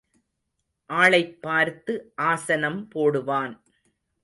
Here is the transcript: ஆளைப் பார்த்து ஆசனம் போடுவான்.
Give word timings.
ஆளைப் 0.89 1.41
பார்த்து 1.41 2.13
ஆசனம் 2.15 2.87
போடுவான். 2.95 3.53